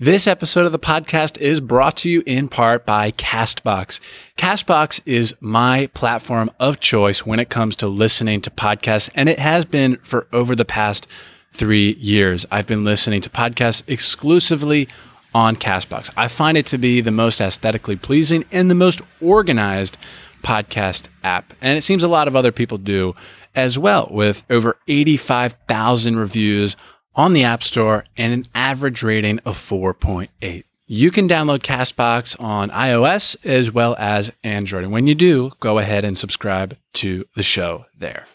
This 0.00 0.28
episode 0.28 0.64
of 0.64 0.70
the 0.70 0.78
podcast 0.78 1.38
is 1.38 1.60
brought 1.60 1.96
to 1.96 2.08
you 2.08 2.22
in 2.24 2.46
part 2.46 2.86
by 2.86 3.10
Castbox. 3.10 3.98
Castbox 4.36 5.00
is 5.04 5.34
my 5.40 5.88
platform 5.92 6.52
of 6.60 6.78
choice 6.78 7.26
when 7.26 7.40
it 7.40 7.50
comes 7.50 7.74
to 7.74 7.88
listening 7.88 8.40
to 8.42 8.50
podcasts, 8.50 9.10
and 9.16 9.28
it 9.28 9.40
has 9.40 9.64
been 9.64 9.96
for 9.96 10.28
over 10.32 10.54
the 10.54 10.64
past 10.64 11.08
three 11.50 11.94
years. 11.94 12.46
I've 12.48 12.68
been 12.68 12.84
listening 12.84 13.22
to 13.22 13.30
podcasts 13.30 13.82
exclusively 13.88 14.86
on 15.34 15.56
Castbox. 15.56 16.10
I 16.16 16.28
find 16.28 16.56
it 16.56 16.66
to 16.66 16.78
be 16.78 17.00
the 17.00 17.10
most 17.10 17.40
aesthetically 17.40 17.96
pleasing 17.96 18.44
and 18.52 18.70
the 18.70 18.76
most 18.76 19.00
organized 19.20 19.98
podcast 20.44 21.08
app. 21.24 21.54
And 21.60 21.76
it 21.76 21.82
seems 21.82 22.04
a 22.04 22.08
lot 22.08 22.28
of 22.28 22.36
other 22.36 22.52
people 22.52 22.78
do 22.78 23.16
as 23.56 23.80
well, 23.80 24.06
with 24.12 24.44
over 24.48 24.78
85,000 24.86 26.14
reviews 26.14 26.76
on 27.18 27.32
the 27.32 27.42
App 27.42 27.64
Store 27.64 28.04
and 28.16 28.32
an 28.32 28.46
average 28.54 29.02
rating 29.02 29.40
of 29.40 29.58
4.8. 29.58 30.62
You 30.86 31.10
can 31.10 31.28
download 31.28 31.58
Castbox 31.58 32.40
on 32.40 32.70
iOS 32.70 33.36
as 33.44 33.72
well 33.72 33.96
as 33.98 34.32
Android. 34.44 34.84
And 34.84 34.92
when 34.92 35.08
you 35.08 35.16
do, 35.16 35.50
go 35.58 35.78
ahead 35.78 36.04
and 36.04 36.16
subscribe 36.16 36.78
to 36.94 37.26
the 37.34 37.42
show 37.42 37.86
there. 37.98 38.26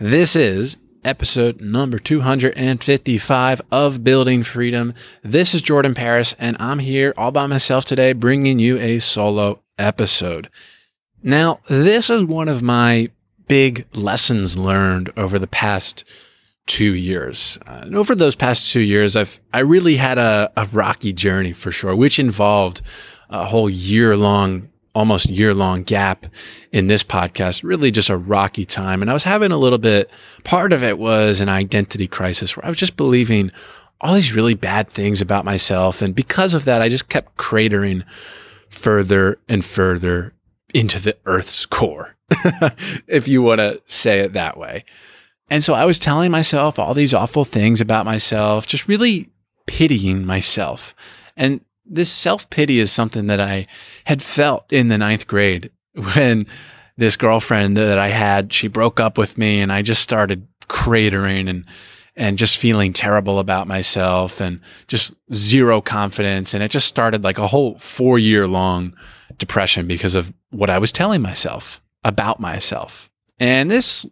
This 0.00 0.34
is 0.34 0.76
episode 1.04 1.60
number 1.60 2.00
255 2.00 3.62
of 3.70 4.02
Building 4.02 4.42
Freedom. 4.42 4.92
This 5.22 5.54
is 5.54 5.62
Jordan 5.62 5.94
Paris, 5.94 6.34
and 6.40 6.56
I'm 6.58 6.80
here 6.80 7.14
all 7.16 7.30
by 7.30 7.46
myself 7.46 7.84
today 7.84 8.12
bringing 8.12 8.58
you 8.58 8.76
a 8.78 8.98
solo 8.98 9.60
episode. 9.78 10.50
Now, 11.22 11.60
this 11.68 12.10
is 12.10 12.24
one 12.24 12.48
of 12.48 12.60
my 12.60 13.10
big 13.46 13.86
lessons 13.94 14.58
learned 14.58 15.12
over 15.16 15.38
the 15.38 15.46
past 15.46 16.04
two 16.66 16.94
years. 16.94 17.58
Uh, 17.66 17.80
and 17.82 17.96
over 17.96 18.14
those 18.14 18.36
past 18.36 18.70
two 18.72 18.80
years, 18.80 19.16
I've 19.16 19.40
I 19.52 19.60
really 19.60 19.96
had 19.96 20.18
a, 20.18 20.50
a 20.56 20.66
rocky 20.66 21.12
journey 21.12 21.52
for 21.52 21.72
sure, 21.72 21.94
which 21.94 22.18
involved 22.18 22.82
a 23.30 23.46
whole 23.46 23.68
year 23.68 24.16
long, 24.16 24.68
almost 24.94 25.28
year 25.28 25.54
long 25.54 25.82
gap 25.82 26.26
in 26.70 26.86
this 26.86 27.02
podcast. 27.02 27.62
Really, 27.64 27.90
just 27.90 28.10
a 28.10 28.16
rocky 28.16 28.64
time, 28.64 29.02
and 29.02 29.10
I 29.10 29.14
was 29.14 29.24
having 29.24 29.52
a 29.52 29.58
little 29.58 29.78
bit. 29.78 30.10
Part 30.44 30.72
of 30.72 30.82
it 30.82 30.98
was 30.98 31.40
an 31.40 31.48
identity 31.48 32.06
crisis 32.06 32.56
where 32.56 32.64
I 32.64 32.68
was 32.68 32.78
just 32.78 32.96
believing 32.96 33.50
all 34.00 34.14
these 34.14 34.32
really 34.32 34.54
bad 34.54 34.90
things 34.90 35.20
about 35.20 35.44
myself, 35.44 36.02
and 36.02 36.14
because 36.14 36.54
of 36.54 36.64
that, 36.64 36.82
I 36.82 36.88
just 36.88 37.08
kept 37.08 37.36
cratering 37.36 38.04
further 38.68 39.38
and 39.48 39.64
further 39.64 40.32
into 40.74 40.98
the 40.98 41.16
Earth's 41.26 41.66
core, 41.66 42.16
if 43.06 43.28
you 43.28 43.42
want 43.42 43.58
to 43.58 43.82
say 43.86 44.20
it 44.20 44.32
that 44.32 44.56
way. 44.56 44.84
And 45.52 45.62
so 45.62 45.74
I 45.74 45.84
was 45.84 45.98
telling 45.98 46.30
myself 46.30 46.78
all 46.78 46.94
these 46.94 47.12
awful 47.12 47.44
things 47.44 47.82
about 47.82 48.06
myself, 48.06 48.66
just 48.66 48.88
really 48.88 49.28
pitying 49.66 50.24
myself. 50.24 50.94
And 51.36 51.60
this 51.84 52.10
self 52.10 52.48
pity 52.48 52.78
is 52.78 52.90
something 52.90 53.26
that 53.26 53.38
I 53.38 53.66
had 54.06 54.22
felt 54.22 54.72
in 54.72 54.88
the 54.88 54.96
ninth 54.96 55.26
grade 55.26 55.70
when 56.14 56.46
this 56.96 57.18
girlfriend 57.18 57.76
that 57.76 57.98
I 57.98 58.08
had, 58.08 58.50
she 58.50 58.66
broke 58.66 58.98
up 58.98 59.18
with 59.18 59.36
me 59.36 59.60
and 59.60 59.70
I 59.70 59.82
just 59.82 60.00
started 60.00 60.48
cratering 60.68 61.50
and 61.50 61.66
and 62.16 62.38
just 62.38 62.56
feeling 62.56 62.94
terrible 62.94 63.38
about 63.38 63.68
myself 63.68 64.40
and 64.40 64.58
just 64.86 65.12
zero 65.34 65.82
confidence. 65.82 66.54
And 66.54 66.62
it 66.62 66.70
just 66.70 66.88
started 66.88 67.22
like 67.24 67.36
a 67.36 67.48
whole 67.48 67.78
four 67.78 68.18
year 68.18 68.46
long 68.46 68.96
depression 69.36 69.86
because 69.86 70.14
of 70.14 70.32
what 70.48 70.70
I 70.70 70.78
was 70.78 70.92
telling 70.92 71.20
myself 71.20 71.82
about 72.04 72.40
myself. 72.40 73.10
And 73.38 73.70
this 73.70 74.06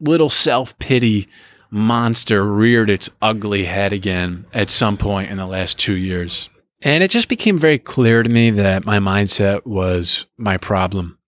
little 0.00 0.30
self 0.30 0.78
pity 0.78 1.28
monster 1.70 2.44
reared 2.44 2.90
its 2.90 3.10
ugly 3.20 3.64
head 3.64 3.92
again 3.92 4.46
at 4.54 4.70
some 4.70 4.96
point 4.96 5.30
in 5.30 5.36
the 5.36 5.46
last 5.46 5.78
two 5.78 5.96
years. 5.96 6.48
And 6.80 7.02
it 7.02 7.10
just 7.10 7.28
became 7.28 7.58
very 7.58 7.78
clear 7.78 8.22
to 8.22 8.28
me 8.28 8.50
that 8.50 8.86
my 8.86 8.98
mindset 8.98 9.66
was 9.66 10.26
my 10.36 10.56
problem. 10.56 11.18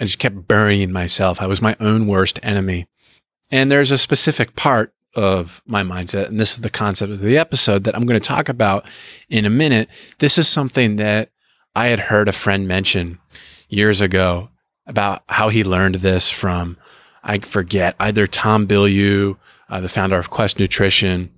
I 0.00 0.04
just 0.04 0.18
kept 0.18 0.48
burying 0.48 0.92
myself. 0.92 1.40
I 1.40 1.46
was 1.46 1.62
my 1.62 1.76
own 1.80 2.06
worst 2.06 2.38
enemy. 2.42 2.86
And 3.50 3.70
there's 3.70 3.90
a 3.90 3.98
specific 3.98 4.56
part 4.56 4.92
of 5.14 5.62
my 5.66 5.82
mindset, 5.82 6.26
and 6.26 6.38
this 6.38 6.52
is 6.52 6.60
the 6.60 6.70
concept 6.70 7.10
of 7.10 7.20
the 7.20 7.38
episode 7.38 7.84
that 7.84 7.96
I'm 7.96 8.06
going 8.06 8.20
to 8.20 8.26
talk 8.26 8.48
about 8.48 8.84
in 9.28 9.46
a 9.46 9.50
minute. 9.50 9.88
This 10.18 10.36
is 10.36 10.48
something 10.48 10.96
that 10.96 11.30
I 11.74 11.86
had 11.86 12.00
heard 12.00 12.28
a 12.28 12.32
friend 12.32 12.68
mention 12.68 13.18
years 13.68 14.00
ago 14.00 14.50
about 14.86 15.22
how 15.28 15.48
he 15.48 15.64
learned 15.64 15.96
this 15.96 16.30
from 16.30 16.76
I 17.28 17.38
forget 17.38 17.94
either 18.00 18.26
Tom 18.26 18.66
Bilyeu, 18.66 19.36
uh, 19.68 19.80
the 19.80 19.88
founder 19.88 20.18
of 20.18 20.30
Quest 20.30 20.58
Nutrition, 20.58 21.30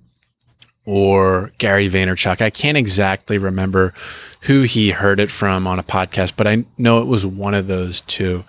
or 0.85 1.51
Gary 1.57 1.89
Vaynerchuk. 1.89 2.41
I 2.41 2.49
can't 2.49 2.77
exactly 2.77 3.37
remember 3.37 3.93
who 4.41 4.63
he 4.63 4.91
heard 4.91 5.19
it 5.19 5.29
from 5.29 5.67
on 5.67 5.77
a 5.77 5.83
podcast, 5.83 6.33
but 6.35 6.47
I 6.47 6.65
know 6.77 7.01
it 7.01 7.07
was 7.07 7.25
one 7.25 7.53
of 7.53 7.67
those 7.67 8.01
two. 8.01 8.45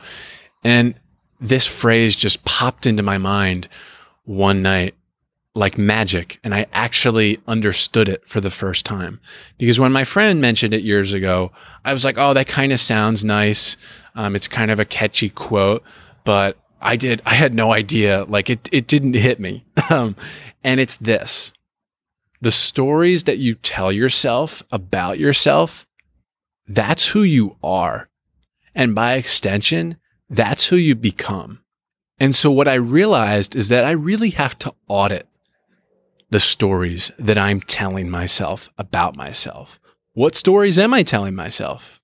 And 0.64 0.94
this 1.40 1.66
phrase 1.66 2.16
just 2.16 2.44
popped 2.44 2.86
into 2.86 3.02
my 3.02 3.18
mind 3.18 3.68
one 4.24 4.62
night 4.62 4.94
like 5.54 5.76
magic. 5.76 6.38
And 6.42 6.54
I 6.54 6.66
actually 6.72 7.40
understood 7.46 8.08
it 8.08 8.26
for 8.26 8.40
the 8.40 8.50
first 8.50 8.86
time. 8.86 9.20
Because 9.58 9.78
when 9.78 9.92
my 9.92 10.04
friend 10.04 10.40
mentioned 10.40 10.72
it 10.72 10.82
years 10.82 11.12
ago, 11.12 11.50
I 11.84 11.92
was 11.92 12.04
like, 12.04 12.16
oh, 12.16 12.32
that 12.34 12.46
kind 12.46 12.72
of 12.72 12.80
sounds 12.80 13.24
nice. 13.24 13.76
Um, 14.14 14.36
it's 14.36 14.48
kind 14.48 14.70
of 14.70 14.80
a 14.80 14.84
catchy 14.84 15.28
quote, 15.28 15.82
but 16.24 16.56
I 16.82 16.96
did. 16.96 17.22
I 17.24 17.34
had 17.34 17.54
no 17.54 17.72
idea. 17.72 18.24
Like 18.24 18.50
it, 18.50 18.68
it 18.72 18.86
didn't 18.86 19.14
hit 19.14 19.40
me. 19.40 19.64
Um, 19.90 20.16
and 20.64 20.80
it's 20.80 20.96
this: 20.96 21.52
the 22.40 22.52
stories 22.52 23.24
that 23.24 23.38
you 23.38 23.56
tell 23.56 23.92
yourself 23.92 24.62
about 24.70 25.18
yourself. 25.18 25.86
That's 26.66 27.08
who 27.08 27.22
you 27.22 27.56
are, 27.62 28.08
and 28.74 28.94
by 28.94 29.14
extension, 29.14 29.98
that's 30.30 30.66
who 30.66 30.76
you 30.76 30.94
become. 30.94 31.60
And 32.18 32.34
so, 32.34 32.50
what 32.50 32.68
I 32.68 32.74
realized 32.74 33.54
is 33.54 33.68
that 33.68 33.84
I 33.84 33.90
really 33.90 34.30
have 34.30 34.58
to 34.60 34.72
audit 34.88 35.28
the 36.30 36.40
stories 36.40 37.12
that 37.18 37.36
I'm 37.36 37.60
telling 37.60 38.08
myself 38.08 38.70
about 38.78 39.16
myself. 39.16 39.78
What 40.14 40.34
stories 40.34 40.78
am 40.78 40.94
I 40.94 41.02
telling 41.02 41.34
myself? 41.34 42.00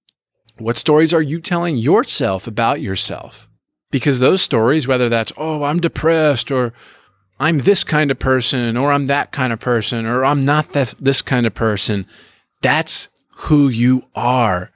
What 0.58 0.76
stories 0.76 1.14
are 1.14 1.22
you 1.22 1.40
telling 1.40 1.76
yourself 1.76 2.46
about 2.46 2.82
yourself? 2.82 3.47
Because 3.90 4.20
those 4.20 4.42
stories, 4.42 4.86
whether 4.86 5.08
that's, 5.08 5.32
oh, 5.36 5.64
I'm 5.64 5.80
depressed 5.80 6.50
or 6.50 6.72
I'm 7.40 7.58
this 7.58 7.84
kind 7.84 8.10
of 8.10 8.18
person 8.18 8.76
or 8.76 8.92
I'm 8.92 9.06
that 9.06 9.32
kind 9.32 9.52
of 9.52 9.60
person 9.60 10.06
or 10.06 10.24
I'm 10.24 10.44
not 10.44 10.72
that, 10.72 10.94
this 11.00 11.22
kind 11.22 11.46
of 11.46 11.54
person, 11.54 12.06
that's 12.60 13.08
who 13.36 13.68
you 13.68 14.04
are 14.14 14.70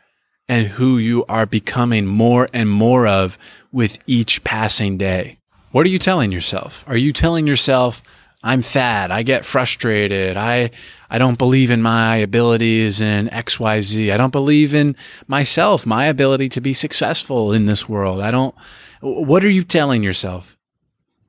and 0.48 0.68
who 0.68 0.98
you 0.98 1.24
are 1.26 1.46
becoming 1.46 2.06
more 2.06 2.48
and 2.52 2.70
more 2.70 3.06
of 3.06 3.38
with 3.70 3.98
each 4.06 4.44
passing 4.44 4.96
day. 4.96 5.38
What 5.72 5.86
are 5.86 5.90
you 5.90 5.98
telling 5.98 6.32
yourself? 6.32 6.84
Are 6.86 6.96
you 6.96 7.12
telling 7.12 7.46
yourself, 7.46 8.02
I'm 8.42 8.62
fat, 8.62 9.10
I 9.10 9.22
get 9.22 9.44
frustrated, 9.44 10.36
I 10.36 10.70
I 11.08 11.18
don't 11.18 11.38
believe 11.38 11.70
in 11.70 11.82
my 11.82 12.16
abilities 12.16 13.00
in 13.02 13.28
XYZ. 13.28 14.10
I 14.10 14.16
don't 14.16 14.30
believe 14.30 14.74
in 14.74 14.96
myself, 15.26 15.84
my 15.84 16.06
ability 16.06 16.48
to 16.48 16.60
be 16.62 16.72
successful 16.72 17.52
in 17.52 17.66
this 17.66 17.86
world. 17.86 18.22
I 18.22 18.30
don't 18.30 18.54
what 19.02 19.44
are 19.44 19.50
you 19.50 19.64
telling 19.64 20.02
yourself? 20.02 20.56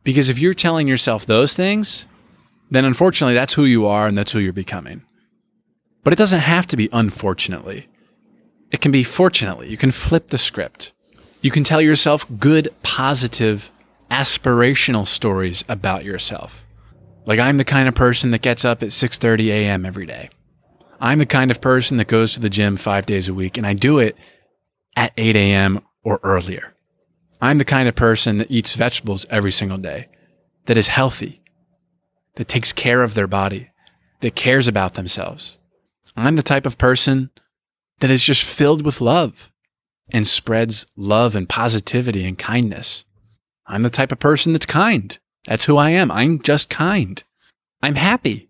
Because 0.04 0.30
if 0.30 0.38
you're 0.38 0.54
telling 0.54 0.88
yourself 0.88 1.26
those 1.26 1.56
things, 1.56 2.06
then 2.70 2.86
unfortunately 2.86 3.34
that's 3.34 3.54
who 3.54 3.66
you 3.66 3.86
are 3.86 4.08
and 4.08 4.18
that's 4.18 4.32
who 4.32 4.40
you're 4.40 4.54
becoming. 4.54 5.04
But 6.04 6.14
it 6.14 6.18
doesn't 6.18 6.42
have 6.42 6.68
to 6.68 6.78
be 6.78 6.90
unfortunately. 6.94 7.88
It 8.72 8.82
can 8.82 8.92
be 8.92 9.04
fortunately. 9.04 9.70
You 9.70 9.78
can 9.78 9.92
flip 9.92 10.28
the 10.28 10.38
script. 10.38 10.92
You 11.42 11.52
can 11.52 11.64
tell 11.64 11.82
yourself 11.82 12.26
good, 12.40 12.74
positive, 12.84 13.72
aspirational 14.12 15.08
stories 15.08 15.64
about 15.68 16.04
yourself. 16.04 16.66
Like 17.26 17.40
I'm 17.40 17.58
the 17.58 17.66
kind 17.66 17.88
of 17.88 17.96
person 17.96 18.32
that 18.32 18.42
gets 18.42 18.66
up 18.66 18.84
at 18.84 18.90
6:30 18.90 19.48
a.m. 19.48 19.86
every 19.86 20.06
day. 20.06 20.30
I'm 21.00 21.20
the 21.20 21.26
kind 21.26 21.52
of 21.52 21.60
person 21.62 21.98
that 21.98 22.08
goes 22.08 22.34
to 22.34 22.40
the 22.40 22.50
gym 22.50 22.78
5 22.78 23.06
days 23.06 23.28
a 23.28 23.34
week 23.34 23.58
and 23.58 23.66
I 23.66 23.74
do 23.74 24.00
it 24.00 24.18
at 24.96 25.12
8 25.18 25.36
a.m. 25.36 25.82
or 26.04 26.20
earlier. 26.24 26.73
I'm 27.44 27.58
the 27.58 27.66
kind 27.66 27.90
of 27.90 27.96
person 27.96 28.38
that 28.38 28.50
eats 28.50 28.74
vegetables 28.74 29.26
every 29.30 29.52
single 29.52 29.78
day, 29.78 30.08
that 30.66 30.78
is 30.78 30.88
healthy, 30.88 31.44
that 32.36 32.48
takes 32.48 32.72
care 32.72 33.04
of 33.04 33.16
their 33.16 33.28
body, 33.28 33.70
that 34.22 34.34
cares 34.34 34.66
about 34.66 34.94
themselves. 34.94 35.58
I'm 36.16 36.38
the 36.38 36.42
type 36.42 36.66
of 36.66 36.78
person 36.78 37.32
that 38.00 38.10
is 38.10 38.24
just 38.24 38.46
filled 38.46 38.86
with 38.86 39.02
love 39.02 39.52
and 40.10 40.26
spreads 40.26 40.88
love 40.96 41.36
and 41.36 41.50
positivity 41.50 42.26
and 42.26 42.40
kindness. 42.40 43.04
I'm 43.68 43.82
the 43.82 43.90
type 43.90 44.14
of 44.14 44.20
person 44.20 44.54
that's 44.54 44.66
kind. 44.66 45.20
That's 45.44 45.66
who 45.66 45.76
I 45.76 45.90
am. 45.90 46.12
I'm 46.12 46.40
just 46.40 46.70
kind. 46.70 47.22
I'm 47.82 47.96
happy. 47.96 48.48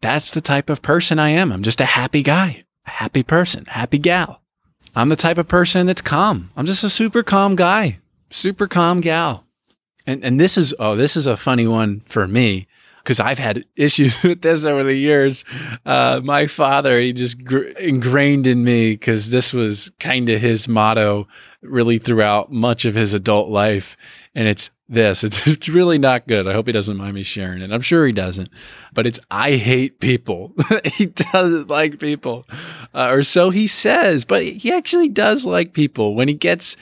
That's 0.00 0.32
the 0.32 0.40
type 0.40 0.68
of 0.68 0.82
person 0.82 1.20
I 1.20 1.28
am. 1.28 1.52
I'm 1.52 1.62
just 1.62 1.80
a 1.80 1.84
happy 1.84 2.24
guy, 2.24 2.64
a 2.84 2.90
happy 2.90 3.22
person, 3.22 3.66
happy 3.66 3.98
gal. 3.98 4.42
I'm 4.96 5.08
the 5.08 5.14
type 5.14 5.38
of 5.38 5.46
person 5.46 5.86
that's 5.86 6.02
calm. 6.02 6.50
I'm 6.56 6.66
just 6.66 6.82
a 6.82 6.90
super 6.90 7.22
calm 7.22 7.54
guy 7.54 8.00
super 8.30 8.66
calm 8.66 9.00
gal. 9.00 9.44
And 10.06 10.22
and 10.24 10.38
this 10.38 10.58
is 10.58 10.74
oh 10.78 10.96
this 10.96 11.16
is 11.16 11.26
a 11.26 11.36
funny 11.36 11.66
one 11.66 12.00
for 12.00 12.28
me. 12.28 12.66
Because 13.04 13.20
I've 13.20 13.38
had 13.38 13.64
issues 13.76 14.22
with 14.22 14.40
this 14.40 14.64
over 14.64 14.82
the 14.82 14.94
years. 14.94 15.44
Uh, 15.84 16.20
my 16.24 16.46
father, 16.46 16.98
he 16.98 17.12
just 17.12 17.44
gr- 17.44 17.68
ingrained 17.78 18.46
in 18.46 18.64
me 18.64 18.92
because 18.92 19.30
this 19.30 19.52
was 19.52 19.92
kind 20.00 20.28
of 20.30 20.40
his 20.40 20.66
motto 20.66 21.28
really 21.60 21.98
throughout 21.98 22.50
much 22.50 22.84
of 22.84 22.94
his 22.94 23.14
adult 23.14 23.50
life. 23.50 23.96
And 24.34 24.48
it's 24.48 24.70
this. 24.88 25.22
It's 25.46 25.68
really 25.68 25.98
not 25.98 26.26
good. 26.26 26.46
I 26.46 26.52
hope 26.52 26.66
he 26.66 26.72
doesn't 26.72 26.96
mind 26.96 27.14
me 27.14 27.22
sharing 27.22 27.62
it. 27.62 27.70
I'm 27.70 27.80
sure 27.80 28.06
he 28.06 28.12
doesn't, 28.12 28.48
but 28.92 29.06
it's 29.06 29.20
I 29.30 29.52
hate 29.52 30.00
people. 30.00 30.52
he 30.84 31.06
doesn't 31.06 31.68
like 31.68 31.98
people, 31.98 32.46
uh, 32.92 33.08
or 33.10 33.22
so 33.22 33.50
he 33.50 33.66
says. 33.66 34.24
But 34.24 34.44
he 34.44 34.72
actually 34.72 35.08
does 35.08 35.46
like 35.46 35.72
people. 35.72 36.14
When 36.14 36.28
he 36.28 36.34
gets, 36.34 36.76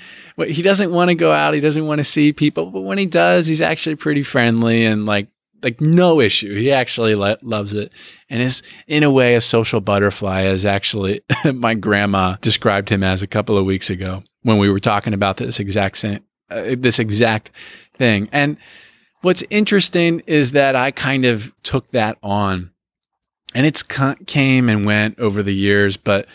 he 0.47 0.63
doesn't 0.63 0.93
want 0.93 1.11
to 1.11 1.15
go 1.15 1.33
out. 1.33 1.55
He 1.55 1.61
doesn't 1.61 1.87
want 1.87 1.99
to 1.99 2.05
see 2.05 2.33
people. 2.33 2.67
But 2.67 2.81
when 2.81 2.99
he 2.99 3.07
does, 3.07 3.47
he's 3.47 3.61
actually 3.61 3.97
pretty 3.97 4.23
friendly 4.23 4.85
and 4.85 5.07
like 5.07 5.29
like 5.63 5.81
no 5.81 6.21
issue. 6.21 6.55
He 6.55 6.73
actually 6.73 7.15
lo- 7.15 7.37
loves 7.43 7.75
it 7.75 7.93
and 8.29 8.43
is 8.43 8.63
in 8.87 9.03
a 9.03 9.11
way 9.11 9.35
a 9.35 9.41
social 9.41 9.81
butterfly 9.81 10.43
as 10.43 10.67
actually 10.67 11.23
my 11.55 11.75
grandma 11.75 12.37
described 12.41 12.89
him 12.89 13.03
as 13.03 13.23
a 13.23 13.27
couple 13.27 13.57
of 13.57 13.65
weeks 13.65 13.91
ago 13.91 14.23
when 14.43 14.59
we 14.59 14.71
were 14.71 14.81
talking 14.81 15.15
about 15.15 15.37
this 15.37 15.61
exact 15.61 15.99
same, 15.99 16.23
uh, 16.51 16.75
this 16.77 16.99
exact 16.99 17.51
thing. 17.95 18.29
And 18.33 18.57
what's 19.23 19.45
interesting 19.51 20.23
is 20.27 20.53
that 20.53 20.75
I 20.75 20.91
kind 20.91 21.25
of 21.25 21.53
took 21.63 21.89
that 21.91 22.19
on 22.23 22.71
and 23.55 23.67
it's 23.67 23.83
came 23.83 24.69
and 24.69 24.87
went 24.87 25.19
over 25.19 25.43
the 25.43 25.55
years, 25.55 25.97
but 25.97 26.27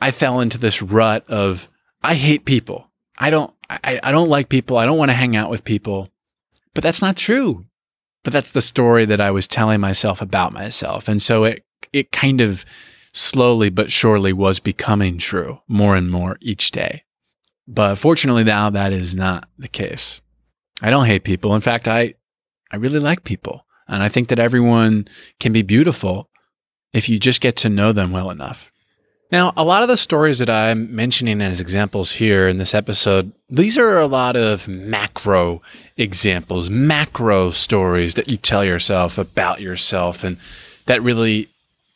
I 0.00 0.10
fell 0.10 0.40
into 0.40 0.58
this 0.58 0.82
rut 0.82 1.28
of 1.28 1.68
I 2.02 2.14
hate 2.14 2.44
people. 2.44 2.90
I 3.18 3.30
don't 3.30 3.52
I, 3.70 3.98
I 4.02 4.12
don't 4.12 4.28
like 4.28 4.48
people. 4.48 4.76
I 4.76 4.86
don't 4.86 4.98
want 4.98 5.10
to 5.10 5.16
hang 5.16 5.36
out 5.36 5.50
with 5.50 5.64
people. 5.64 6.10
But 6.74 6.82
that's 6.82 7.00
not 7.00 7.16
true. 7.16 7.64
But 8.24 8.32
that's 8.32 8.50
the 8.50 8.60
story 8.60 9.04
that 9.04 9.20
I 9.20 9.30
was 9.30 9.46
telling 9.46 9.80
myself 9.80 10.20
about 10.20 10.52
myself. 10.52 11.08
And 11.08 11.22
so 11.22 11.44
it, 11.44 11.64
it 11.92 12.10
kind 12.10 12.40
of 12.40 12.64
slowly 13.12 13.70
but 13.70 13.92
surely 13.92 14.32
was 14.32 14.58
becoming 14.58 15.18
true 15.18 15.60
more 15.68 15.94
and 15.94 16.10
more 16.10 16.36
each 16.40 16.72
day. 16.72 17.04
But 17.68 17.96
fortunately 17.96 18.44
now 18.44 18.70
that 18.70 18.92
is 18.92 19.14
not 19.14 19.48
the 19.56 19.68
case. 19.68 20.20
I 20.82 20.90
don't 20.90 21.06
hate 21.06 21.22
people. 21.22 21.54
In 21.54 21.60
fact, 21.60 21.86
I, 21.86 22.14
I 22.70 22.76
really 22.76 22.98
like 22.98 23.24
people. 23.24 23.64
And 23.86 24.02
I 24.02 24.08
think 24.08 24.28
that 24.28 24.38
everyone 24.38 25.06
can 25.38 25.52
be 25.52 25.62
beautiful 25.62 26.30
if 26.92 27.08
you 27.08 27.18
just 27.18 27.40
get 27.40 27.56
to 27.58 27.68
know 27.68 27.92
them 27.92 28.10
well 28.10 28.30
enough. 28.30 28.72
Now, 29.32 29.52
a 29.56 29.64
lot 29.64 29.82
of 29.82 29.88
the 29.88 29.96
stories 29.96 30.38
that 30.38 30.50
I'm 30.50 30.94
mentioning 30.94 31.40
as 31.40 31.60
examples 31.60 32.12
here 32.12 32.46
in 32.46 32.58
this 32.58 32.74
episode, 32.74 33.32
these 33.48 33.76
are 33.78 33.98
a 33.98 34.06
lot 34.06 34.36
of 34.36 34.68
macro 34.68 35.62
examples, 35.96 36.68
macro 36.68 37.50
stories 37.50 38.14
that 38.14 38.28
you 38.28 38.36
tell 38.36 38.64
yourself 38.64 39.18
about 39.18 39.60
yourself 39.60 40.24
and 40.24 40.36
that 40.86 41.02
really 41.02 41.48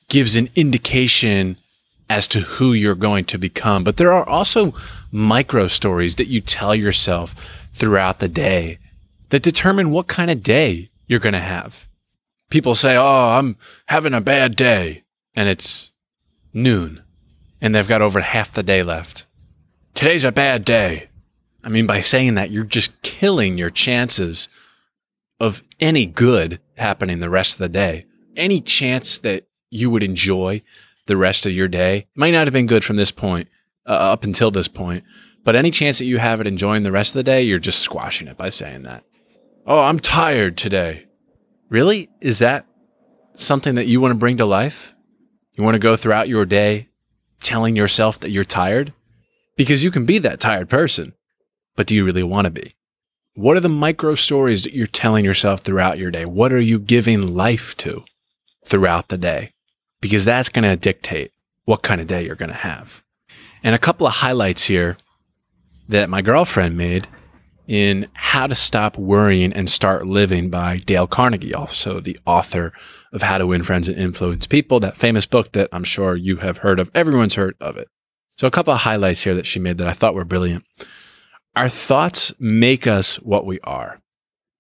gives 0.09 0.37
an 0.37 0.49
indication 0.57 1.59
as 2.09 2.27
to 2.29 2.41
who 2.41 2.73
you're 2.73 2.95
going 2.95 3.27
to 3.27 3.39
become. 3.39 3.85
But 3.85 3.99
there 3.99 4.13
are 4.13 4.27
also 4.27 4.75
micro 5.13 5.69
stories 5.69 6.15
that 6.15 6.29
you 6.29 6.41
tell 6.41 6.75
yourself 6.75 7.35
throughout 7.75 8.21
the 8.21 8.29
day 8.29 8.79
that 9.29 9.43
determine 9.43 9.91
what 9.91 10.07
kind 10.07 10.31
of 10.31 10.43
day 10.43 10.91
you're 11.07 11.21
going 11.21 11.35
to 11.35 11.41
have. 11.41 11.87
People 12.51 12.75
say, 12.75 12.97
Oh, 12.97 13.29
I'm 13.39 13.57
having 13.87 14.15
a 14.15 14.23
bad 14.23 14.57
day. 14.57 15.05
And 15.35 15.49
it's 15.49 15.93
noon 16.55 17.03
and 17.61 17.75
they've 17.75 17.89
got 17.89 18.03
over 18.03 18.21
half 18.21 18.53
the 18.53 18.63
day 18.63 18.83
left. 18.83 19.27
Today's 19.95 20.25
a 20.25 20.33
bad 20.33 20.65
day. 20.65 21.09
I 21.65 21.69
mean, 21.69 21.87
by 21.87 22.01
saying 22.01 22.35
that, 22.35 22.51
you're 22.51 22.65
just 22.65 23.03
killing 23.03 23.59
your 23.59 23.71
chances 23.71 24.49
of 25.41 25.63
any 25.81 26.07
good 26.07 26.61
happening 26.77 27.19
the 27.19 27.31
rest 27.31 27.55
of 27.55 27.59
the 27.59 27.69
day. 27.69 28.07
Any 28.37 28.61
chance 28.61 29.19
that 29.19 29.47
you 29.71 29.91
would 29.91 30.03
enjoy 30.03 30.63
the 31.07 31.17
rest 31.17 31.47
of 31.47 31.53
your 31.53 31.69
day 31.69 32.07
might 32.15 32.31
not 32.31 32.47
have 32.47 32.53
been 32.53 32.67
good 32.67 32.85
from 32.85 32.97
this 32.97 33.11
point 33.11 33.49
uh, 33.87 33.93
up 33.93 34.25
until 34.25 34.51
this 34.51 34.69
point, 34.69 35.05
but 35.45 35.57
any 35.57 35.71
chance 35.71 35.99
that 35.99 36.05
you 36.05 36.19
have 36.19 36.41
it 36.41 36.47
enjoying 36.47 36.83
the 36.83 36.93
rest 36.93 37.11
of 37.11 37.19
the 37.19 37.25
day, 37.25 37.43
you're 37.43 37.59
just 37.59 37.81
squashing 37.81 38.29
it 38.29 38.37
by 38.37 38.49
saying 38.49 38.83
that. 38.85 39.05
Oh, 39.67 39.83
I'm 39.83 39.99
tired 39.99 40.57
today. 40.57 41.07
Really? 41.69 42.09
Is 42.21 42.39
that 42.39 42.67
something 43.35 43.75
that 43.75 43.87
you 43.87 44.01
want 44.01 44.13
to 44.13 44.19
bring 44.19 44.37
to 44.39 44.47
life? 44.47 44.95
You 45.55 45.65
want 45.65 45.75
to 45.75 45.81
go 45.81 45.97
throughout 45.97 46.29
your 46.29 46.47
day 46.47 46.89
telling 47.41 47.77
yourself 47.77 48.19
that 48.21 48.31
you're 48.31 48.45
tired? 48.45 48.93
Because 49.57 49.83
you 49.83 49.91
can 49.91 50.07
be 50.07 50.19
that 50.19 50.41
tired 50.41 50.69
person, 50.69 51.15
but 51.77 51.87
do 51.87 51.95
you 51.95 52.05
really 52.05 52.23
want 52.23 52.45
to 52.45 52.51
be? 52.51 52.75
What 53.35 53.57
are 53.57 53.61
the 53.61 53.69
micro 53.69 54.15
stories 54.15 54.65
that 54.65 54.75
you're 54.75 54.87
telling 54.87 55.25
yourself 55.25 55.61
throughout 55.61 55.99
your 55.99 56.11
day? 56.11 56.25
What 56.25 56.53
are 56.53 56.61
you 56.61 56.79
giving 56.79 57.35
life 57.35 57.77
to 57.79 58.05
throughout 58.65 59.09
the 59.09 59.19
day? 59.19 59.53
Because 60.01 60.25
that's 60.25 60.49
going 60.49 60.65
to 60.65 60.77
dictate 60.77 61.33
what 61.65 61.83
kind 61.83 62.01
of 62.01 62.07
day 62.07 62.25
you're 62.25 62.35
going 62.35 62.49
to 62.51 62.55
have. 62.57 63.03
And 63.63 63.75
a 63.75 63.79
couple 63.79 64.07
of 64.07 64.15
highlights 64.15 64.65
here 64.65 64.97
that 65.89 66.11
my 66.11 66.23
girlfriend 66.23 66.77
made 66.77 67.09
in 67.69 68.09
How 68.15 68.47
to 68.47 68.55
Stop 68.55 68.97
Worrying 68.97 69.53
and 69.53 69.69
Start 69.69 70.07
Living 70.07 70.49
by 70.49 70.79
Dale 70.79 71.07
Carnegie, 71.07 71.55
also 71.55 72.01
the 72.01 72.19
author 72.27 72.73
of 73.13 73.23
How 73.23 73.37
to 73.37 73.47
Win 73.47 73.63
Friends 73.63 73.89
and 73.89 73.99
Influence 73.99 74.47
People, 74.47 74.81
that 74.81 74.97
famous 74.97 75.27
book 75.27 75.53
that 75.53 75.69
I'm 75.71 75.85
sure 75.85 76.17
you 76.17 76.39
have 76.39 76.59
heard 76.59 76.81
of. 76.81 76.91
Everyone's 76.95 77.35
heard 77.35 77.55
of 77.61 77.77
it. 77.77 77.89
So, 78.39 78.47
a 78.47 78.51
couple 78.51 78.73
of 78.73 78.81
highlights 78.81 79.23
here 79.23 79.35
that 79.35 79.47
she 79.47 79.59
made 79.61 79.79
that 79.79 79.87
I 79.87 79.93
thought 79.93 80.15
were 80.15 80.25
brilliant. 80.25 80.65
Our 81.55 81.69
thoughts 81.69 82.33
make 82.39 82.87
us 82.87 83.17
what 83.17 83.45
we 83.45 83.61
are. 83.61 84.01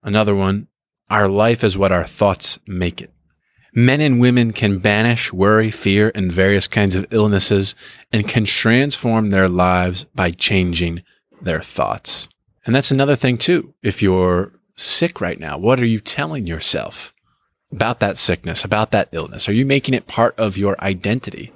Another 0.02 0.34
one, 0.34 0.68
our 1.08 1.28
life 1.28 1.64
is 1.64 1.78
what 1.78 1.92
our 1.92 2.04
thoughts 2.04 2.58
make 2.66 3.00
it. 3.00 3.10
Men 3.72 4.00
and 4.00 4.20
women 4.20 4.52
can 4.52 4.78
banish 4.78 5.32
worry, 5.32 5.70
fear, 5.70 6.10
and 6.14 6.32
various 6.32 6.66
kinds 6.66 6.96
of 6.96 7.06
illnesses 7.10 7.74
and 8.12 8.28
can 8.28 8.44
transform 8.44 9.30
their 9.30 9.48
lives 9.48 10.04
by 10.14 10.30
changing 10.30 11.02
their 11.40 11.62
thoughts. 11.62 12.28
And 12.68 12.74
that's 12.74 12.90
another 12.90 13.16
thing 13.16 13.38
too. 13.38 13.72
If 13.82 14.02
you're 14.02 14.52
sick 14.76 15.22
right 15.22 15.40
now, 15.40 15.56
what 15.56 15.80
are 15.80 15.86
you 15.86 16.00
telling 16.00 16.46
yourself 16.46 17.14
about 17.72 17.98
that 18.00 18.18
sickness, 18.18 18.62
about 18.62 18.90
that 18.90 19.08
illness? 19.10 19.48
Are 19.48 19.54
you 19.54 19.64
making 19.64 19.94
it 19.94 20.06
part 20.06 20.38
of 20.38 20.58
your 20.58 20.78
identity? 20.84 21.50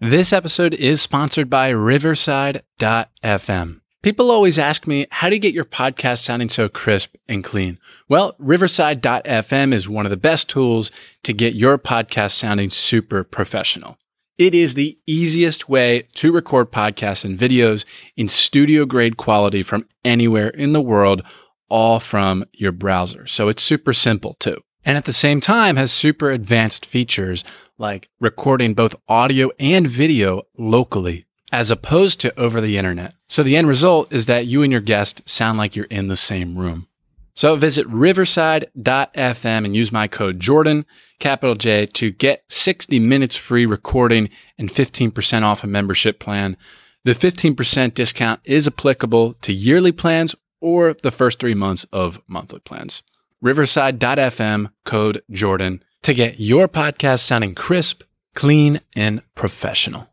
This 0.00 0.32
episode 0.32 0.72
is 0.72 1.02
sponsored 1.02 1.50
by 1.50 1.68
Riverside.fm. 1.68 3.76
People 4.00 4.30
always 4.30 4.58
ask 4.58 4.86
me, 4.86 5.06
how 5.10 5.28
do 5.28 5.36
you 5.36 5.40
get 5.40 5.52
your 5.52 5.66
podcast 5.66 6.22
sounding 6.22 6.48
so 6.48 6.70
crisp 6.70 7.16
and 7.28 7.44
clean? 7.44 7.78
Well, 8.08 8.36
Riverside.fm 8.38 9.74
is 9.74 9.86
one 9.86 10.06
of 10.06 10.10
the 10.10 10.16
best 10.16 10.48
tools 10.48 10.90
to 11.24 11.34
get 11.34 11.56
your 11.56 11.76
podcast 11.76 12.30
sounding 12.30 12.70
super 12.70 13.22
professional. 13.22 13.98
It 14.36 14.52
is 14.52 14.74
the 14.74 14.98
easiest 15.06 15.68
way 15.68 16.08
to 16.14 16.32
record 16.32 16.72
podcasts 16.72 17.24
and 17.24 17.38
videos 17.38 17.84
in 18.16 18.26
studio 18.26 18.84
grade 18.84 19.16
quality 19.16 19.62
from 19.62 19.86
anywhere 20.04 20.48
in 20.48 20.72
the 20.72 20.82
world, 20.82 21.22
all 21.68 22.00
from 22.00 22.44
your 22.52 22.72
browser. 22.72 23.26
So 23.26 23.48
it's 23.48 23.62
super 23.62 23.92
simple 23.92 24.34
too. 24.34 24.60
And 24.84 24.98
at 24.98 25.04
the 25.04 25.12
same 25.12 25.40
time 25.40 25.76
has 25.76 25.92
super 25.92 26.32
advanced 26.32 26.84
features 26.84 27.44
like 27.78 28.08
recording 28.18 28.74
both 28.74 28.96
audio 29.08 29.50
and 29.60 29.86
video 29.86 30.42
locally 30.58 31.26
as 31.52 31.70
opposed 31.70 32.20
to 32.20 32.38
over 32.38 32.60
the 32.60 32.76
internet. 32.76 33.14
So 33.28 33.44
the 33.44 33.56
end 33.56 33.68
result 33.68 34.12
is 34.12 34.26
that 34.26 34.46
you 34.46 34.64
and 34.64 34.72
your 34.72 34.80
guest 34.80 35.22
sound 35.28 35.58
like 35.58 35.76
you're 35.76 35.84
in 35.86 36.08
the 36.08 36.16
same 36.16 36.58
room. 36.58 36.88
So 37.34 37.56
visit 37.56 37.86
riverside.fm 37.88 39.64
and 39.64 39.74
use 39.74 39.90
my 39.90 40.06
code 40.06 40.38
Jordan, 40.38 40.86
capital 41.18 41.56
J, 41.56 41.86
to 41.86 42.10
get 42.12 42.44
60 42.48 43.00
minutes 43.00 43.36
free 43.36 43.66
recording 43.66 44.30
and 44.56 44.70
15% 44.70 45.42
off 45.42 45.64
a 45.64 45.66
membership 45.66 46.20
plan. 46.20 46.56
The 47.02 47.12
15% 47.12 47.92
discount 47.92 48.40
is 48.44 48.68
applicable 48.68 49.34
to 49.34 49.52
yearly 49.52 49.92
plans 49.92 50.34
or 50.60 50.94
the 50.94 51.10
first 51.10 51.40
three 51.40 51.54
months 51.54 51.84
of 51.92 52.20
monthly 52.26 52.60
plans. 52.60 53.02
Riverside.fm, 53.42 54.70
code 54.84 55.22
Jordan, 55.30 55.82
to 56.02 56.14
get 56.14 56.40
your 56.40 56.68
podcast 56.68 57.20
sounding 57.20 57.54
crisp, 57.54 58.02
clean, 58.34 58.80
and 58.94 59.22
professional. 59.34 60.08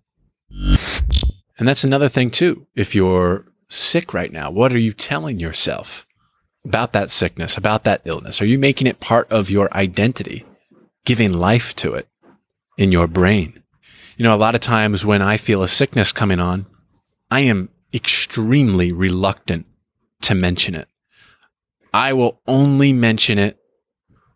And 1.57 1.67
that's 1.67 1.83
another 1.83 2.09
thing, 2.09 2.31
too. 2.31 2.67
If 2.75 2.95
you're 2.95 3.45
sick 3.69 4.13
right 4.13 4.33
now, 4.33 4.49
what 4.49 4.73
are 4.73 4.79
you 4.79 4.91
telling 4.91 5.39
yourself? 5.39 6.05
About 6.63 6.93
that 6.93 7.11
sickness, 7.11 7.57
about 7.57 7.83
that 7.83 8.01
illness? 8.05 8.41
Are 8.41 8.45
you 8.45 8.59
making 8.59 8.87
it 8.87 8.99
part 8.99 9.31
of 9.31 9.49
your 9.49 9.73
identity, 9.73 10.45
giving 11.05 11.33
life 11.33 11.75
to 11.77 11.93
it 11.93 12.07
in 12.77 12.91
your 12.91 13.07
brain? 13.07 13.61
You 14.17 14.23
know, 14.23 14.35
a 14.35 14.37
lot 14.37 14.55
of 14.55 14.61
times 14.61 15.05
when 15.05 15.21
I 15.21 15.37
feel 15.37 15.63
a 15.63 15.67
sickness 15.67 16.11
coming 16.11 16.39
on, 16.39 16.65
I 17.29 17.41
am 17.41 17.69
extremely 17.93 18.91
reluctant 18.91 19.65
to 20.21 20.35
mention 20.35 20.75
it. 20.75 20.87
I 21.93 22.13
will 22.13 22.39
only 22.47 22.93
mention 22.93 23.37
it 23.37 23.57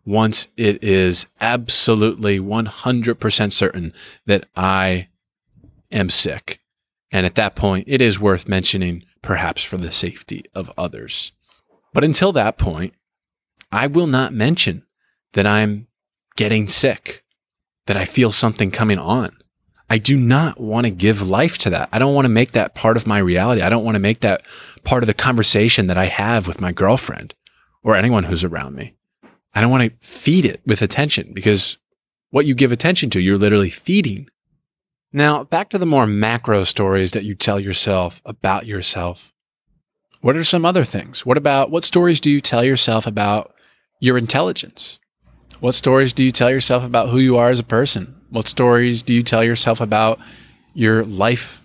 once 0.04 0.48
it 0.56 0.82
is 0.82 1.26
absolutely 1.40 2.38
100% 2.38 3.52
certain 3.52 3.92
that 4.24 4.46
I 4.54 5.08
am 5.90 6.10
sick. 6.10 6.60
And 7.10 7.24
at 7.24 7.34
that 7.36 7.56
point, 7.56 7.84
it 7.88 8.00
is 8.00 8.20
worth 8.20 8.48
mentioning, 8.48 9.04
perhaps 9.22 9.62
for 9.62 9.76
the 9.76 9.92
safety 9.92 10.44
of 10.54 10.72
others. 10.76 11.32
But 11.96 12.04
until 12.04 12.30
that 12.32 12.58
point, 12.58 12.92
I 13.72 13.86
will 13.86 14.06
not 14.06 14.34
mention 14.34 14.82
that 15.32 15.46
I'm 15.46 15.86
getting 16.36 16.68
sick, 16.68 17.24
that 17.86 17.96
I 17.96 18.04
feel 18.04 18.32
something 18.32 18.70
coming 18.70 18.98
on. 18.98 19.34
I 19.88 19.96
do 19.96 20.14
not 20.18 20.60
want 20.60 20.84
to 20.84 20.90
give 20.90 21.26
life 21.26 21.56
to 21.56 21.70
that. 21.70 21.88
I 21.92 21.98
don't 21.98 22.14
want 22.14 22.26
to 22.26 22.30
make 22.30 22.52
that 22.52 22.74
part 22.74 22.98
of 22.98 23.06
my 23.06 23.16
reality. 23.16 23.62
I 23.62 23.70
don't 23.70 23.82
want 23.82 23.94
to 23.94 24.00
make 24.00 24.20
that 24.20 24.42
part 24.84 25.04
of 25.04 25.06
the 25.06 25.14
conversation 25.14 25.86
that 25.86 25.96
I 25.96 26.04
have 26.04 26.46
with 26.46 26.60
my 26.60 26.70
girlfriend 26.70 27.34
or 27.82 27.96
anyone 27.96 28.24
who's 28.24 28.44
around 28.44 28.74
me. 28.74 28.92
I 29.54 29.62
don't 29.62 29.70
want 29.70 29.90
to 29.90 30.06
feed 30.06 30.44
it 30.44 30.60
with 30.66 30.82
attention 30.82 31.32
because 31.32 31.78
what 32.28 32.44
you 32.44 32.54
give 32.54 32.72
attention 32.72 33.08
to, 33.08 33.20
you're 33.20 33.38
literally 33.38 33.70
feeding. 33.70 34.28
Now, 35.14 35.44
back 35.44 35.70
to 35.70 35.78
the 35.78 35.86
more 35.86 36.06
macro 36.06 36.64
stories 36.64 37.12
that 37.12 37.24
you 37.24 37.34
tell 37.34 37.58
yourself 37.58 38.20
about 38.26 38.66
yourself. 38.66 39.32
What 40.20 40.36
are 40.36 40.44
some 40.44 40.64
other 40.64 40.84
things? 40.84 41.24
What 41.24 41.36
about 41.36 41.70
what 41.70 41.84
stories 41.84 42.20
do 42.20 42.30
you 42.30 42.40
tell 42.40 42.64
yourself 42.64 43.06
about 43.06 43.54
your 44.00 44.18
intelligence? 44.18 44.98
What 45.60 45.74
stories 45.74 46.12
do 46.12 46.22
you 46.22 46.32
tell 46.32 46.50
yourself 46.50 46.84
about 46.84 47.08
who 47.08 47.18
you 47.18 47.36
are 47.36 47.50
as 47.50 47.60
a 47.60 47.64
person? 47.64 48.20
What 48.30 48.48
stories 48.48 49.02
do 49.02 49.12
you 49.12 49.22
tell 49.22 49.44
yourself 49.44 49.80
about 49.80 50.18
your 50.74 51.04
life 51.04 51.62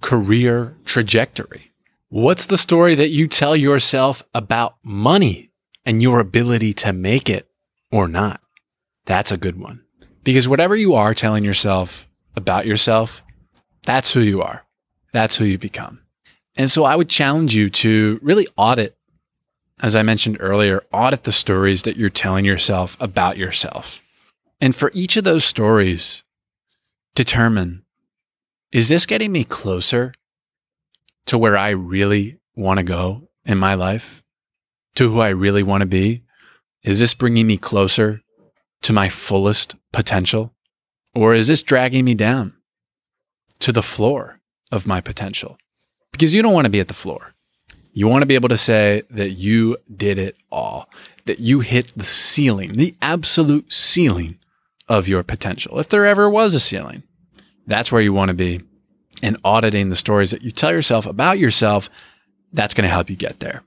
career 0.00 0.76
trajectory? 0.84 1.72
What's 2.08 2.46
the 2.46 2.58
story 2.58 2.94
that 2.94 3.08
you 3.08 3.26
tell 3.26 3.56
yourself 3.56 4.22
about 4.34 4.76
money 4.84 5.50
and 5.84 6.00
your 6.00 6.20
ability 6.20 6.72
to 6.74 6.92
make 6.92 7.28
it 7.28 7.48
or 7.90 8.06
not? 8.06 8.40
That's 9.06 9.32
a 9.32 9.36
good 9.36 9.58
one. 9.58 9.82
Because 10.22 10.48
whatever 10.48 10.76
you 10.76 10.94
are 10.94 11.14
telling 11.14 11.44
yourself 11.44 12.08
about 12.36 12.66
yourself, 12.66 13.22
that's 13.82 14.12
who 14.12 14.20
you 14.20 14.42
are. 14.42 14.64
That's 15.12 15.36
who 15.36 15.44
you 15.44 15.58
become. 15.58 16.03
And 16.56 16.70
so 16.70 16.84
I 16.84 16.96
would 16.96 17.08
challenge 17.08 17.54
you 17.54 17.68
to 17.70 18.18
really 18.22 18.46
audit, 18.56 18.96
as 19.82 19.96
I 19.96 20.02
mentioned 20.02 20.36
earlier, 20.40 20.82
audit 20.92 21.24
the 21.24 21.32
stories 21.32 21.82
that 21.82 21.96
you're 21.96 22.10
telling 22.10 22.44
yourself 22.44 22.96
about 23.00 23.36
yourself. 23.36 24.02
And 24.60 24.74
for 24.74 24.90
each 24.94 25.16
of 25.16 25.24
those 25.24 25.44
stories, 25.44 26.22
determine 27.14 27.84
is 28.72 28.88
this 28.88 29.06
getting 29.06 29.30
me 29.30 29.44
closer 29.44 30.14
to 31.26 31.38
where 31.38 31.56
I 31.56 31.70
really 31.70 32.40
want 32.56 32.78
to 32.78 32.84
go 32.84 33.28
in 33.44 33.58
my 33.58 33.74
life? 33.74 34.22
To 34.96 35.10
who 35.10 35.20
I 35.20 35.28
really 35.28 35.62
want 35.62 35.82
to 35.82 35.86
be? 35.86 36.22
Is 36.82 36.98
this 36.98 37.14
bringing 37.14 37.46
me 37.46 37.56
closer 37.56 38.20
to 38.82 38.92
my 38.92 39.08
fullest 39.08 39.74
potential? 39.92 40.54
Or 41.14 41.34
is 41.34 41.48
this 41.48 41.62
dragging 41.62 42.04
me 42.04 42.14
down 42.14 42.54
to 43.60 43.72
the 43.72 43.82
floor 43.82 44.40
of 44.70 44.86
my 44.86 45.00
potential? 45.00 45.56
Because 46.14 46.32
you 46.32 46.42
don't 46.42 46.52
want 46.52 46.64
to 46.66 46.70
be 46.70 46.78
at 46.78 46.86
the 46.86 46.94
floor. 46.94 47.34
You 47.92 48.06
want 48.06 48.22
to 48.22 48.26
be 48.26 48.36
able 48.36 48.48
to 48.48 48.56
say 48.56 49.02
that 49.10 49.30
you 49.30 49.78
did 49.92 50.16
it 50.16 50.36
all, 50.48 50.88
that 51.24 51.40
you 51.40 51.58
hit 51.58 51.92
the 51.96 52.04
ceiling, 52.04 52.76
the 52.76 52.94
absolute 53.02 53.72
ceiling 53.72 54.38
of 54.88 55.08
your 55.08 55.24
potential. 55.24 55.80
If 55.80 55.88
there 55.88 56.06
ever 56.06 56.30
was 56.30 56.54
a 56.54 56.60
ceiling, 56.60 57.02
that's 57.66 57.90
where 57.90 58.00
you 58.00 58.12
want 58.12 58.28
to 58.28 58.34
be. 58.34 58.62
And 59.24 59.38
auditing 59.42 59.88
the 59.88 59.96
stories 59.96 60.30
that 60.30 60.42
you 60.42 60.52
tell 60.52 60.70
yourself 60.70 61.04
about 61.04 61.40
yourself, 61.40 61.90
that's 62.52 62.74
going 62.74 62.84
to 62.84 62.94
help 62.94 63.10
you 63.10 63.16
get 63.16 63.40
there. 63.40 63.64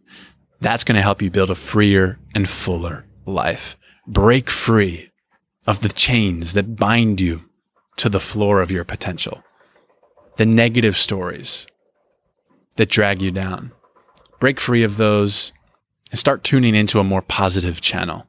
That's 0.61 0.85
going 0.85 0.95
to 0.95 1.01
help 1.01 1.21
you 1.21 1.29
build 1.29 1.49
a 1.49 1.55
freer 1.55 2.17
and 2.33 2.47
fuller 2.47 3.03
life. 3.25 3.75
Break 4.07 4.49
free 4.49 5.11
of 5.65 5.81
the 5.81 5.89
chains 5.89 6.53
that 6.53 6.77
bind 6.77 7.19
you 7.19 7.41
to 7.97 8.07
the 8.07 8.21
floor 8.21 8.61
of 8.61 8.71
your 8.71 8.85
potential, 8.85 9.43
the 10.37 10.45
negative 10.45 10.95
stories 10.95 11.67
that 12.77 12.89
drag 12.89 13.21
you 13.21 13.31
down. 13.31 13.71
Break 14.39 14.59
free 14.59 14.83
of 14.83 14.97
those 14.97 15.51
and 16.09 16.19
start 16.19 16.43
tuning 16.43 16.75
into 16.75 16.99
a 16.99 17.03
more 17.03 17.21
positive 17.21 17.81
channel, 17.81 18.27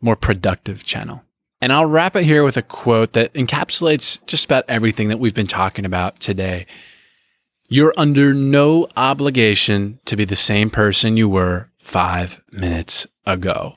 more 0.00 0.16
productive 0.16 0.84
channel. 0.84 1.22
And 1.60 1.72
I'll 1.72 1.86
wrap 1.86 2.16
it 2.16 2.24
here 2.24 2.42
with 2.42 2.56
a 2.56 2.62
quote 2.62 3.12
that 3.12 3.32
encapsulates 3.34 4.24
just 4.26 4.46
about 4.46 4.64
everything 4.68 5.08
that 5.08 5.18
we've 5.18 5.34
been 5.34 5.46
talking 5.46 5.84
about 5.84 6.18
today. 6.18 6.66
You're 7.68 7.94
under 7.96 8.34
no 8.34 8.88
obligation 8.96 10.00
to 10.06 10.16
be 10.16 10.24
the 10.24 10.36
same 10.36 10.70
person 10.70 11.16
you 11.16 11.28
were 11.28 11.70
five 11.78 12.42
minutes 12.50 13.06
ago. 13.26 13.74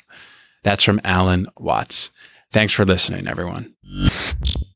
That's 0.63 0.83
from 0.83 1.01
Alan 1.03 1.47
Watts. 1.57 2.11
Thanks 2.53 2.71
for 2.71 2.85
listening, 2.85 3.27
everyone. 3.27 3.73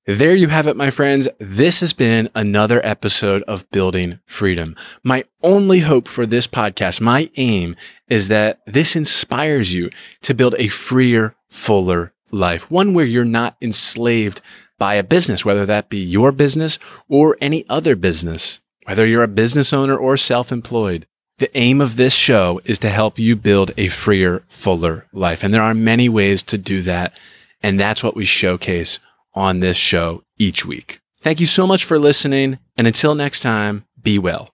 There 0.08 0.34
you 0.34 0.48
have 0.48 0.66
it, 0.66 0.76
my 0.76 0.90
friends. 0.90 1.28
This 1.38 1.80
has 1.82 1.94
been 1.94 2.28
another 2.34 2.84
episode 2.84 3.44
of 3.44 3.70
Building 3.70 4.20
Freedom. 4.26 4.76
My 5.04 5.26
only 5.44 5.82
hope 5.82 6.08
for 6.08 6.26
this 6.26 6.48
podcast, 6.48 7.02
my 7.02 7.30
aim 7.38 7.76
is 8.10 8.30
that 8.30 8.62
this 8.66 8.96
inspires 8.96 9.76
you 9.76 9.92
to 10.24 10.34
build 10.34 10.56
a 10.58 10.70
freer, 10.70 11.36
fuller 11.50 12.14
life, 12.32 12.72
one 12.72 12.96
where 12.96 13.06
you're 13.06 13.24
not 13.24 13.58
enslaved 13.62 14.42
by 14.80 14.96
a 14.96 15.04
business, 15.04 15.46
whether 15.46 15.68
that 15.68 15.88
be 15.88 16.00
your 16.00 16.32
business 16.32 16.80
or 17.08 17.38
any 17.40 17.64
other 17.70 17.96
business, 17.96 18.60
whether 18.86 19.06
you're 19.06 19.22
a 19.22 19.28
business 19.28 19.72
owner 19.72 19.96
or 19.96 20.18
self 20.18 20.52
employed. 20.52 21.06
The 21.38 21.56
aim 21.56 21.80
of 21.80 21.96
this 21.96 22.16
show 22.16 22.60
is 22.66 22.80
to 22.80 22.90
help 22.90 23.20
you 23.20 23.36
build 23.36 23.72
a 23.78 23.90
freer, 23.90 24.42
fuller 24.48 25.06
life. 25.14 25.44
And 25.44 25.54
there 25.54 25.62
are 25.62 25.76
many 25.76 26.10
ways 26.10 26.42
to 26.42 26.58
do 26.58 26.82
that. 26.82 27.14
And 27.62 27.80
that's 27.80 28.04
what 28.04 28.16
we 28.16 28.26
showcase 28.26 29.00
on 29.34 29.60
this 29.60 29.78
show 29.78 30.24
each 30.38 30.66
week. 30.66 31.00
Thank 31.22 31.40
you 31.40 31.48
so 31.48 31.68
much 31.68 31.84
for 31.84 32.00
listening. 32.00 32.60
And 32.76 32.88
until 32.88 33.16
next 33.16 33.42
time, 33.42 33.86
be 34.02 34.20
well. 34.20 34.46